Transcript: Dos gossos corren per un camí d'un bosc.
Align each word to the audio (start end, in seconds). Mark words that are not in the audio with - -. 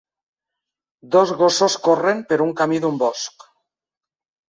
Dos 1.17 1.35
gossos 1.43 1.77
corren 1.89 2.25
per 2.33 2.43
un 2.49 2.57
camí 2.63 2.83
d'un 2.87 3.01
bosc. 3.07 3.51